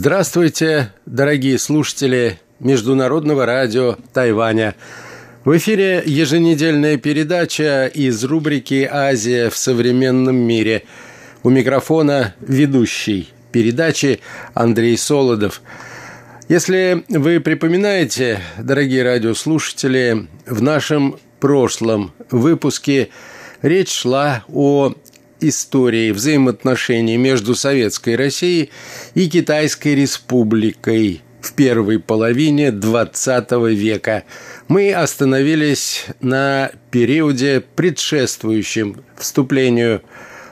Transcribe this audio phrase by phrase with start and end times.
[0.00, 4.76] Здравствуйте, дорогие слушатели Международного радио Тайваня.
[5.44, 10.84] В эфире еженедельная передача из рубрики «Азия в современном мире».
[11.42, 14.20] У микрофона ведущий передачи
[14.54, 15.62] Андрей Солодов.
[16.48, 23.08] Если вы припоминаете, дорогие радиослушатели, в нашем прошлом выпуске
[23.62, 24.94] речь шла о
[25.40, 28.70] истории взаимоотношений между Советской Россией
[29.14, 34.24] и Китайской Республикой в первой половине XX века.
[34.66, 40.02] Мы остановились на периоде, предшествующем вступлению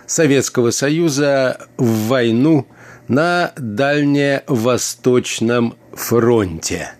[0.06, 2.66] Советского Союза в войну
[3.08, 6.92] на Дальневосточном фронте.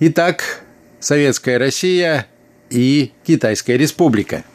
[0.00, 0.62] Итак,
[1.00, 2.28] Советская Россия
[2.70, 4.44] и Китайская Республика–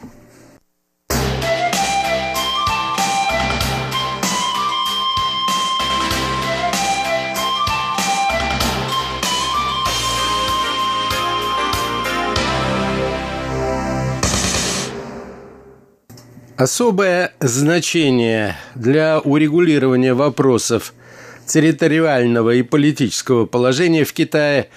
[16.56, 20.94] Особое значение для урегулирования вопросов
[21.46, 24.68] территориального и политического положения в Китае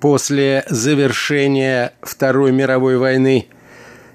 [0.00, 3.48] после завершения Второй мировой войны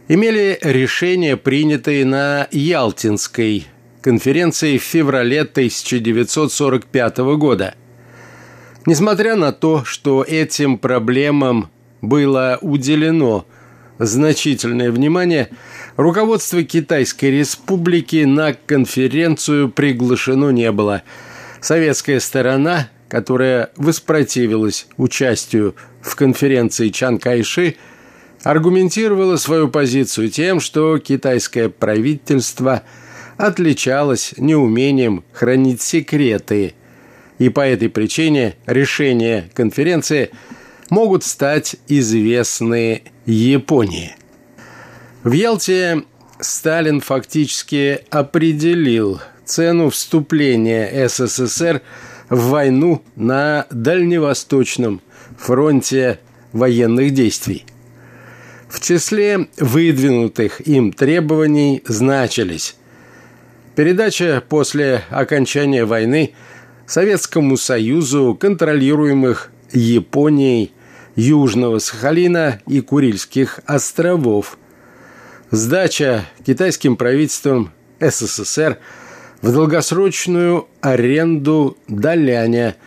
[0.08, 3.68] имели решения, принятые на Ялтинской
[4.02, 7.76] конференции в феврале 1945 года.
[8.88, 11.70] Несмотря на то, что этим проблемам
[12.02, 13.46] было уделено
[14.00, 15.50] значительное внимание–
[15.98, 21.04] Руководство Китайской Республики на конференцию приглашено не было.
[21.60, 27.76] Советская сторона, которая воспротивилась участию в конференции Чан Кайши,
[28.44, 32.84] аргументировала свою позицию тем, что китайское правительство
[33.38, 36.74] отличалось неумением хранить секреты,
[37.38, 40.32] и по этой причине решения конференции
[40.92, 44.16] могут стать известны Японии.
[45.24, 46.04] В Ялте
[46.40, 51.82] Сталин фактически определил цену вступления СССР
[52.30, 55.02] в войну на Дальневосточном
[55.38, 56.20] фронте
[56.52, 57.66] военных действий.
[58.68, 62.76] В числе выдвинутых им требований значились
[63.76, 66.34] передача после окончания войны
[66.86, 70.74] Советскому Союзу контролируемых Японией
[71.16, 74.58] Южного Сахалина и Курильских островов–
[75.52, 78.78] Сдача китайским правительством СССР
[79.42, 82.78] в долгосрочную аренду Даляня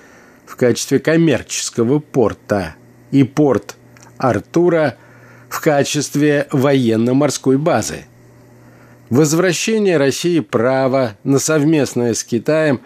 [0.47, 2.77] в качестве коммерческого порта
[3.11, 3.77] и порт
[4.17, 4.97] Артура
[5.51, 8.07] в качестве военно-морской базы.
[9.11, 12.81] Возвращение России права на совместное с Китаем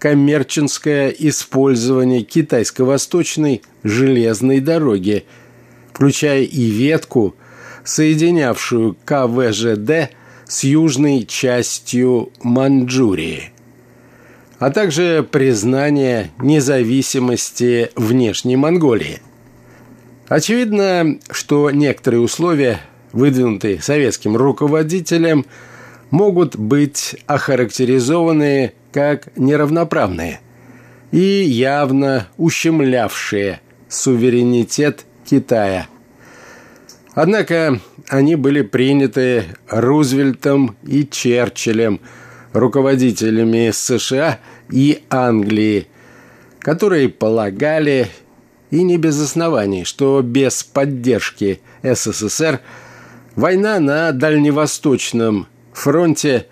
[0.00, 5.24] коммерческое использование китайско-восточной железной дороги,
[5.92, 7.36] включая и ветку–
[7.84, 10.10] соединявшую КВЖД
[10.46, 13.50] с южной частью Манчжурии,
[14.58, 19.20] а также признание независимости внешней Монголии.
[20.28, 22.80] Очевидно, что некоторые условия,
[23.12, 25.46] выдвинутые советским руководителем,
[26.10, 30.40] могут быть охарактеризованы как неравноправные
[31.12, 35.86] и явно ущемлявшие суверенитет Китая–
[37.14, 42.00] Однако они были приняты Рузвельтом и Черчиллем,
[42.52, 44.38] руководителями США
[44.70, 45.88] и Англии,
[46.60, 48.08] которые полагали,
[48.70, 52.60] и не без оснований, что без поддержки СССР
[53.34, 55.48] война на Дальневосточном
[55.80, 56.46] фронте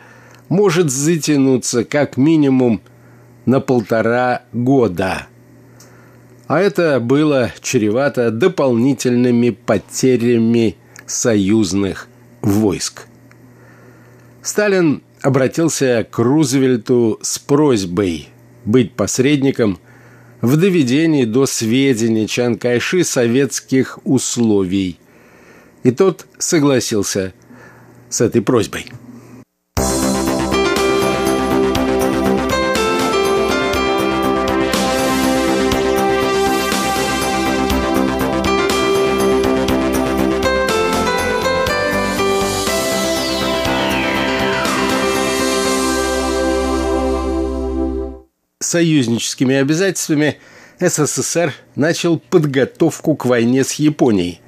[0.49, 2.81] может затянуться как минимум
[3.47, 5.27] на полтора года–
[6.49, 10.77] а это было чревато дополнительными потерями
[11.07, 12.09] союзных
[12.41, 13.07] войск.
[14.43, 18.31] Сталин обратился к Рузвельту с просьбой
[18.65, 19.79] быть посредником
[20.41, 24.99] в доведении до сведения Чан Кайши советских условий.
[25.83, 27.35] И тот согласился
[28.09, 28.87] с этой просьбой.
[48.69, 50.39] Союзническими обязательствами
[50.79, 54.41] СССР начал подготовку к войне с Японией.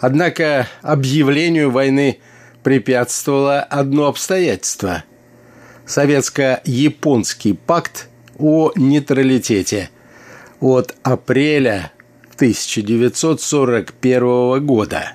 [0.00, 2.18] Однако объявлению войны
[2.62, 5.04] препятствовало одно обстоятельство.
[5.86, 8.08] Советско-японский пакт
[8.38, 9.90] о нейтралитете
[10.60, 11.92] от апреля
[12.36, 15.12] 1941 года.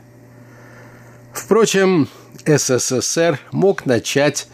[1.34, 2.08] Впрочем,
[2.46, 4.48] СССР мог начать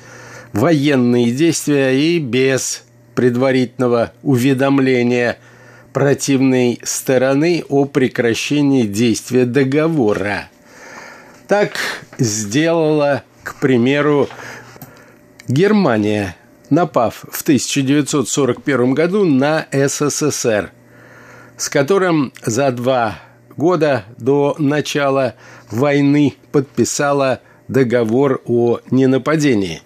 [0.53, 2.84] военные действия и без
[3.15, 5.37] предварительного уведомления
[5.93, 10.49] противной стороны о прекращении действия договора.
[11.47, 11.71] Так
[12.17, 14.27] сделала, к примеру,
[15.47, 16.35] Германия,
[16.69, 20.71] напав в 1941 году на СССР,
[21.55, 23.19] с которым за два
[23.55, 25.35] года до начала
[25.71, 29.81] войны подписала договор о ненападении.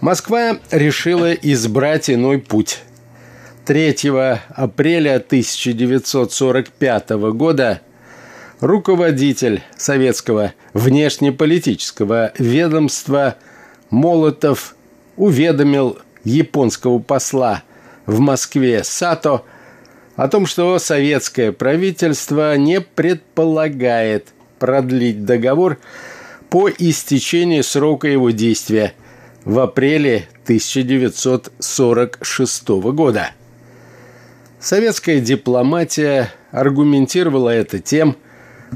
[0.00, 2.80] Москва решила избрать иной путь.
[3.64, 3.96] 3
[4.50, 7.80] апреля 1945 года
[8.60, 13.36] руководитель советского внешнеполитического ведомства
[13.90, 14.76] Молотов
[15.16, 17.62] уведомил японского посла
[18.04, 19.44] в Москве Сато
[20.16, 25.78] о том, что советское правительство не предполагает продлить договор
[26.50, 28.94] по истечении срока его действия
[29.44, 33.32] в апреле 1946 года.
[34.60, 38.16] Советская дипломатия аргументировала это тем,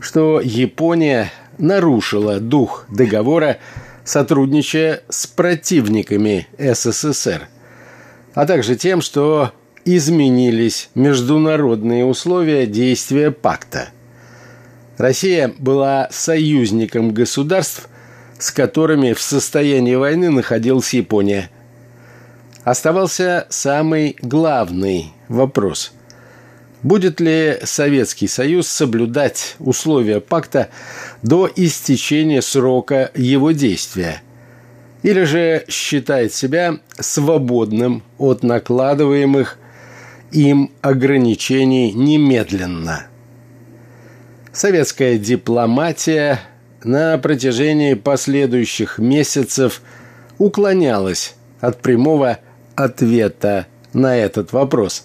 [0.00, 3.58] что Япония нарушила дух договора,
[4.04, 7.48] сотрудничая с противниками СССР,
[8.34, 9.52] а также тем, что
[9.84, 13.88] изменились международные условия действия пакта.
[14.98, 17.88] Россия была союзником государств,
[18.38, 21.50] с которыми в состоянии войны находилась Япония.
[22.64, 25.93] Оставался самый главный вопрос.
[26.82, 30.69] Будет ли Советский Союз соблюдать условия пакта
[31.23, 34.23] до истечения срока его действия?
[35.02, 39.58] Или же считает себя свободным от накладываемых
[40.31, 43.06] им ограничений немедленно.
[44.52, 46.40] Советская дипломатия
[46.84, 49.82] на протяжении последующих месяцев
[50.38, 52.38] уклонялась от прямого
[52.76, 55.04] ответа на этот вопрос,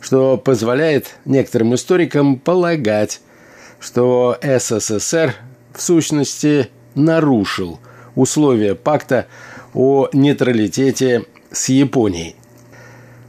[0.00, 3.20] что позволяет некоторым историкам полагать,
[3.78, 5.34] что СССР
[5.74, 7.78] в сущности нарушил
[8.14, 9.26] условия пакта
[9.74, 12.36] о нейтралитете с Японией.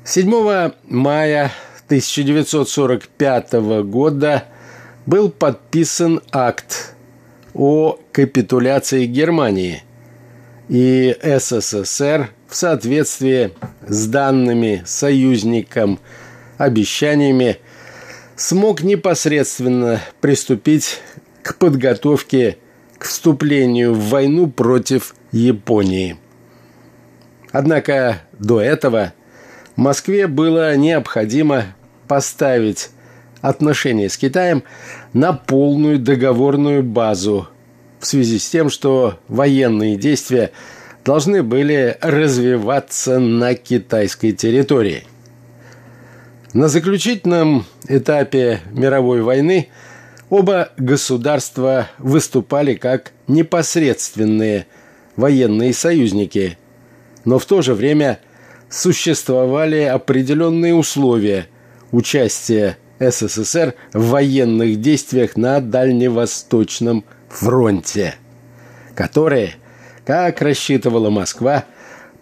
[0.06, 1.52] 7 мая
[1.88, 3.54] 1945
[3.84, 4.46] года
[5.06, 6.96] был подписан акт
[7.58, 9.84] о капитуляции Германии,
[10.70, 13.52] и СССР в соответствии
[13.88, 16.00] с данными союзникам
[16.58, 17.58] обещаниями
[18.36, 21.02] смог непосредственно приступить
[21.42, 22.58] к подготовке
[22.98, 26.18] к вступлению в войну против Японии.
[27.52, 29.14] Однако до этого–
[29.78, 31.76] Москве было необходимо
[32.08, 32.90] поставить
[33.48, 34.64] отношения с Китаем
[35.14, 37.48] на полную договорную базу
[38.00, 40.52] в связи с тем, что военные действия
[41.04, 45.04] должны были развиваться на китайской территории.
[46.54, 49.70] На заключительном этапе мировой войны
[50.30, 54.68] оба государства выступали как непосредственные
[55.16, 56.58] военные союзники,
[57.26, 58.20] но в то же время
[58.70, 61.48] существовали определенные условия
[61.92, 68.16] участия СССР в военных действиях на Дальневосточном фронте,
[68.96, 69.56] которые,
[70.06, 71.66] как рассчитывала Москва,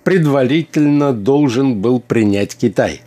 [0.04, 3.02] предварительно должен был принять Китай.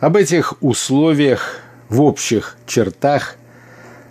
[0.00, 3.36] Об этих условиях в общих чертах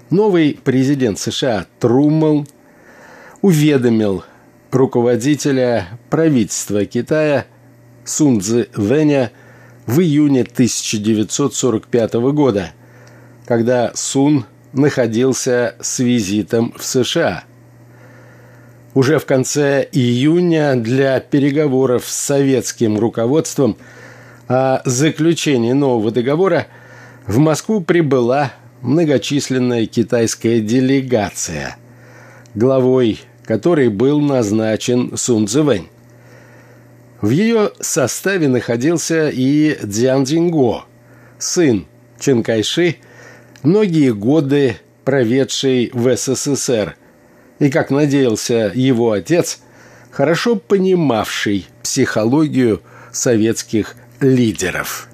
[0.10, 2.48] новый президент США Трумман
[3.42, 4.24] уведомил
[4.72, 7.46] руководителя правительства Китая–
[8.08, 9.32] Сунцзы Вэня
[9.88, 12.74] в июне 1945 года,
[13.46, 17.46] когда Сун находился с визитом в США.
[18.94, 23.78] Уже в конце июня для переговоров с советским руководством
[24.48, 26.68] о заключении нового договора
[27.26, 31.78] в Москву прибыла многочисленная китайская делегация,
[32.56, 35.88] главой которой был назначен Сун Цзэвэнь.
[37.22, 40.86] В ее составе находился и Дзян Джинго,
[41.40, 41.88] сын
[42.20, 42.98] Чен Кайши,
[43.64, 46.96] многие годы проведший в СССР,
[47.60, 49.62] и, как надеялся его отец,
[50.12, 52.82] хорошо понимавший психологию
[53.12, 55.10] советских лидеров.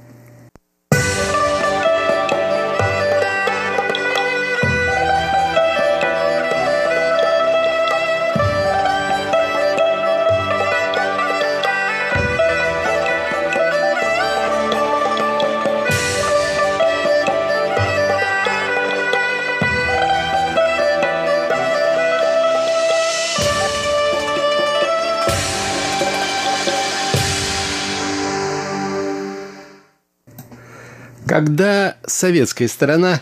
[31.34, 33.20] Когда советская сторона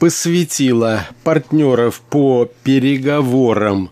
[0.00, 3.90] посвятила партнеров по переговорам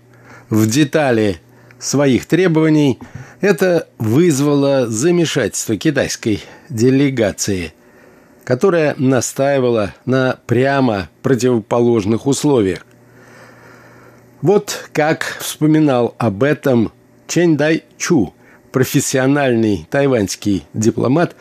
[0.48, 1.42] в детали
[1.78, 2.98] своих требований,
[3.42, 7.74] это вызвало замешательство китайской делегации,
[8.42, 12.86] которая настаивала на прямо противоположных условиях.
[14.40, 16.90] Вот как вспоминал об этом
[17.28, 18.32] Чэнь Дай Чу,
[18.72, 21.36] профессиональный тайваньский дипломат,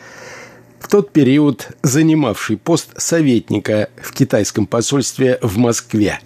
[0.78, 6.20] в тот период занимавший пост советника в китайском посольстве в Москве.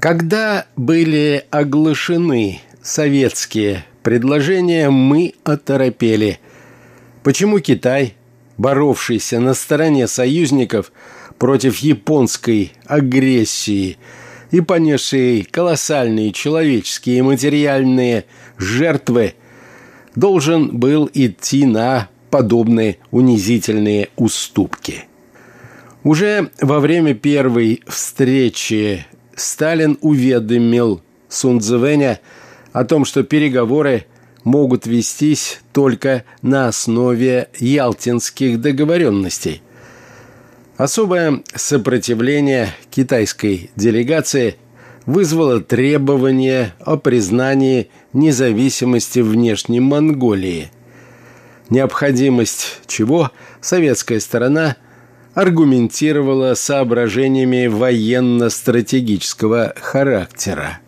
[0.00, 6.40] Когда были оглашены советские предложения, мы оторопели.
[7.22, 8.14] Почему Китай,
[8.58, 10.90] боровшийся на стороне союзников
[11.38, 13.98] против японской агрессии
[14.50, 18.24] и понесший колоссальные человеческие и материальные
[18.58, 19.34] жертвы,
[20.14, 25.04] должен был идти на подобные унизительные уступки.
[26.02, 32.20] Уже во время первой встречи Сталин уведомил Сунцзэвэня
[32.72, 34.06] о том, что переговоры
[34.44, 39.60] могут вестись только на основе ялтинских договоренностей.
[40.78, 44.56] Особое сопротивление китайской делегации
[45.04, 50.70] вызвало требование о признании независимости внешней Монголии,
[51.72, 54.76] необходимость чего советская сторона
[55.34, 60.78] аргументировала соображениями военно-стратегического характера.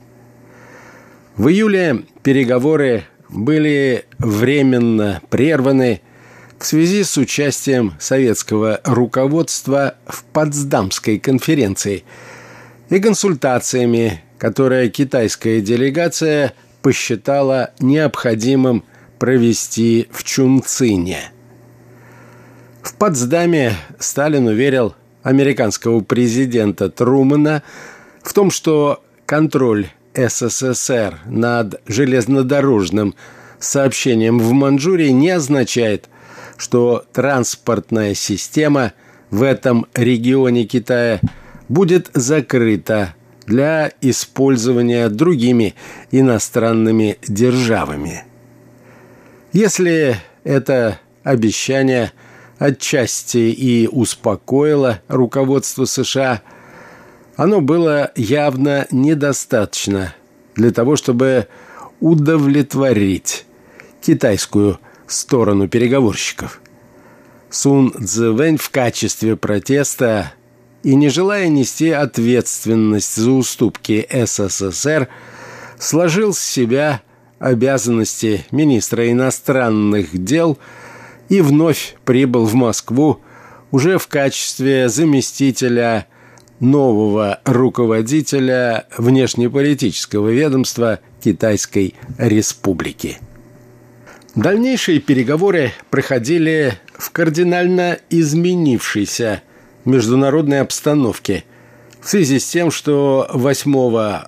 [1.37, 6.03] В июле переговоры были временно прерваны
[6.59, 12.05] в связи с участием советского руководства в Потсдамской конференции
[12.91, 18.85] и консультациями, которые китайская делегация посчитала необходимым
[19.25, 21.33] провести в Чунцине.
[22.83, 27.63] В Потсдаме Сталин уверил американского президента Трумэна
[28.23, 33.15] в том, что контроль СССР над железнодорожным
[33.59, 36.11] сообщением в Манчжурии не означает,
[36.59, 38.93] что транспортная система
[39.31, 41.19] в этом регионе Китая
[41.71, 43.15] будет закрыта
[43.47, 45.75] для использования другими
[46.11, 48.25] иностранными державами.
[49.55, 52.13] Если это обещание
[52.59, 56.43] отчасти и успокоило руководство США–
[57.37, 60.15] оно было явно недостаточно
[60.55, 61.49] для того, чтобы
[62.01, 63.45] удовлетворить
[64.01, 66.61] китайскую сторону переговорщиков.
[67.51, 70.33] Сун Цзэвэнь в качестве протеста
[70.83, 75.09] и не желая нести ответственность за уступки СССР,
[75.79, 77.03] сложил с себя
[77.45, 80.59] обязанности министра иностранных дел
[81.29, 83.21] и вновь прибыл в Москву
[83.71, 86.07] уже в качестве заместителя
[86.59, 93.19] нового руководителя внешнеполитического ведомства Китайской Республики.
[94.35, 99.43] Дальнейшие переговоры проходили в кардинально изменившейся
[99.85, 101.45] международной обстановке
[102.01, 103.75] в связи с тем, что 8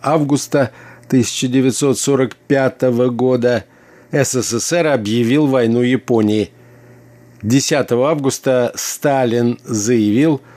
[0.03, 0.73] августа
[1.09, 3.65] 1945 года
[4.13, 6.51] СССР объявил войну Японии.
[7.43, 10.41] 10 августа Сталин заявил–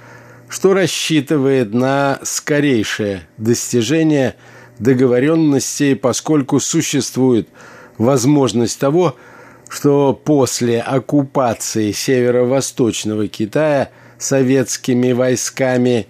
[0.50, 4.36] что рассчитывает на скорейшее достижение
[4.79, 7.48] договоренностей, поскольку существует
[7.98, 9.15] возможность того,
[9.70, 16.08] что после оккупации северо-восточного Китая советскими войсками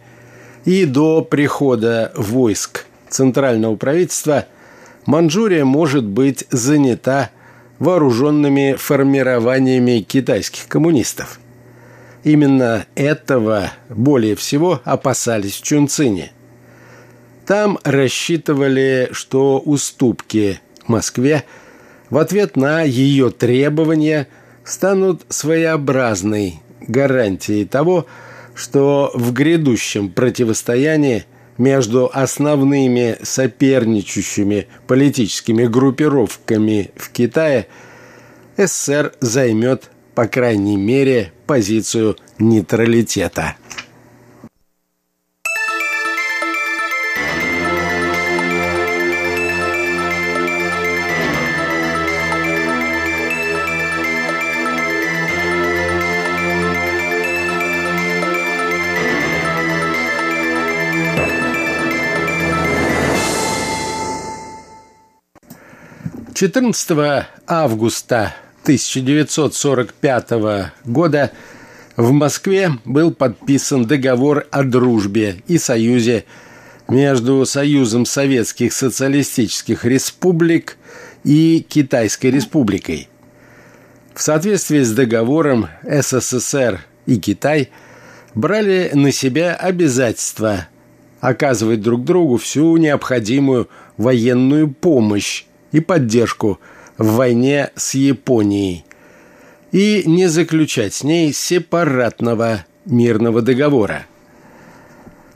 [0.64, 4.46] и до прихода войск Центрального правительства
[5.06, 7.32] Манчжурия может быть занята
[7.80, 11.40] вооруженными формированиями китайских коммунистов.
[12.24, 16.32] Именно этого более всего опасались в Чунцине.
[17.46, 21.46] Там рассчитывали, что уступки Москве
[22.10, 24.28] в ответ на ее требования
[24.64, 28.06] станут своеобразной гарантией того,
[28.56, 31.26] что в грядущем противостоянии
[31.60, 37.68] между основными соперничающими политическими группировками в Китае
[38.58, 43.56] СССР займет по крайней мере, позицию нейтралитета.
[66.40, 70.30] Четырнадцатого августа 1945
[70.86, 71.32] года
[71.98, 76.24] в Москве был подписан договор о дружбе и союзе
[76.88, 80.78] между Союзом Советских Социалистических Республик
[81.26, 83.10] и Китайской Республикой.
[84.16, 87.70] В соответствии с договором СССР и Китай
[88.34, 90.70] брали на себя обязательства
[91.20, 93.68] оказывать друг другу всю необходимую
[93.98, 96.60] военную помощь и поддержку
[96.98, 98.86] в войне с Японией
[99.72, 104.06] и не заключать с ней сепаратного мирного договора.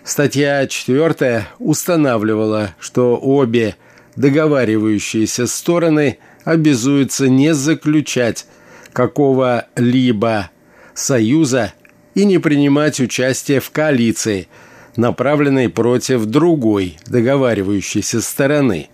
[0.04, 3.76] Статья 4 устанавливала, что обе
[4.16, 8.46] договаривающиеся стороны обязуются не заключать
[8.92, 10.50] какого-либо
[10.94, 11.74] союза
[12.16, 14.48] и не принимать участие в коалиции,
[14.96, 18.90] направленной против другой договаривающейся стороны.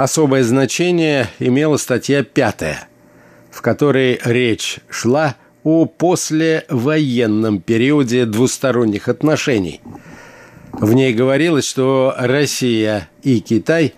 [0.00, 2.62] Особое значение имела статья 5
[3.50, 9.82] в которой речь шла о послевоенном периоде двусторонних отношений.
[10.72, 13.92] В ней говорилось, что Россия и Китай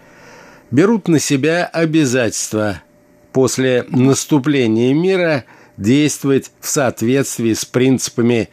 [0.73, 2.83] берут на себя обязательства
[3.33, 5.45] после наступления мира
[5.77, 8.49] действовать в соответствии с принципами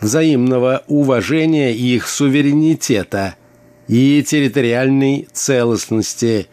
[0.00, 3.34] взаимного уважения их суверенитета
[3.88, 6.46] и территориальной целостности,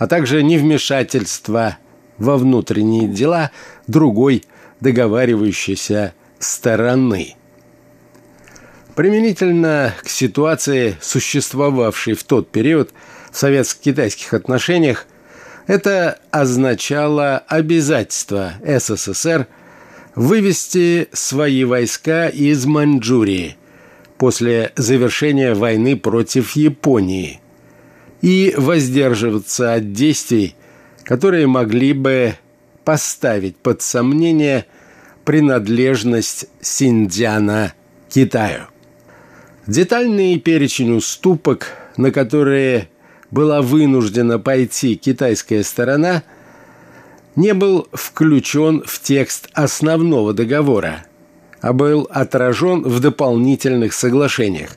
[0.00, 1.76] а также невмешательства–
[2.20, 3.50] во внутренние дела
[3.88, 4.44] другой
[4.78, 7.34] договаривающейся стороны.
[8.94, 12.90] Применительно к ситуации, существовавшей в тот период
[13.32, 15.06] в советско-китайских отношениях,
[15.66, 19.46] это означало обязательство СССР
[20.14, 23.56] вывести свои войска из Маньчжурии
[24.18, 27.39] после завершения войны против Японии
[28.22, 30.54] и воздерживаться от действий,
[31.04, 32.34] которые могли бы
[32.84, 34.66] поставить под сомнение
[35.24, 37.74] принадлежность Синдзяна
[38.08, 38.62] Китаю.
[39.66, 42.88] Детальный перечень уступок, на которые
[43.30, 46.24] была вынуждена пойти китайская сторона,
[47.36, 51.04] не был включен в текст основного договора,
[51.60, 54.70] а был отражен в дополнительных соглашениях.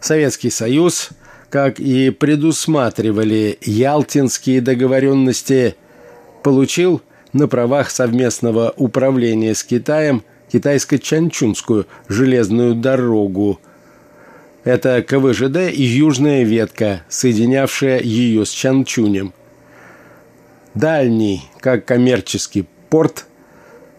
[0.00, 1.10] Советский Союз–
[1.50, 5.76] как и предусматривали ялтинские договоренности,
[6.42, 13.60] получил на правах совместного управления с Китаем китайско-чанчунскую железную дорогу.
[14.64, 19.32] Это КВЖД и южная ветка, соединявшая ее с Чанчунем.
[20.74, 23.26] Дальний, как коммерческий порт,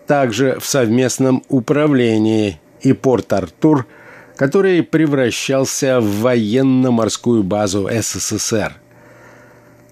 [0.05, 3.87] также в совместном управлении и порт Артур–
[4.39, 8.73] который превращался в военно-морскую базу СССР.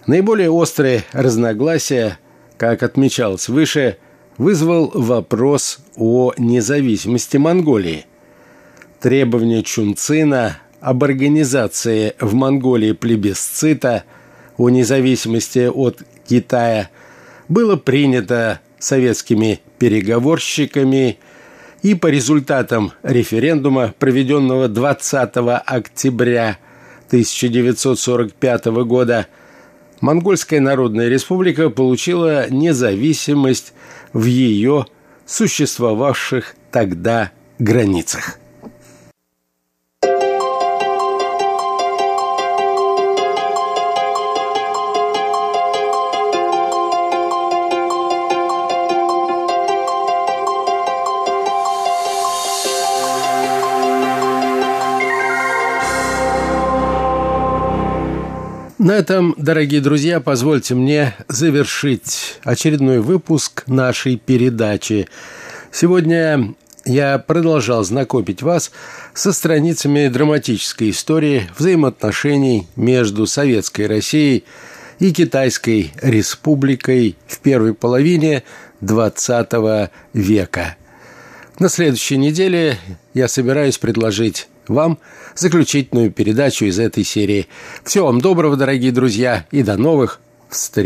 [0.05, 2.17] Наиболее острые разногласия,
[2.55, 3.97] как отмечалось выше,
[4.38, 8.05] вызвал вопрос о независимости Монголии.
[9.01, 14.05] Требование Чунцина об организации в Монголии плебисцита
[14.55, 16.89] о независимости от Китая
[17.49, 21.19] было принято советскими переговорщиками
[21.83, 25.31] и по результатам референдума, проведенного 20
[25.65, 26.57] октября
[27.07, 29.27] 1945 года,
[30.01, 33.73] Монгольская Народная Республика получила независимость
[34.13, 34.85] в ее
[35.25, 38.39] существовавших тогда границах.
[58.88, 65.10] На этом, дорогие друзья, позвольте мне завершить очередной выпуск нашей передачи.
[65.73, 68.71] Сегодня я продолжал знакомить вас
[69.13, 74.45] со страницами драматической истории взаимоотношений между Советской Россией
[75.00, 78.43] и Китайской Республикой в первой половине
[78.82, 80.78] XX века.
[81.60, 82.78] На следующей неделе
[83.13, 84.99] я собираюсь предложить вам
[85.36, 87.47] заключительную передачу из этой серии.
[87.84, 90.86] Всего вам доброго, дорогие друзья, и до новых встреч!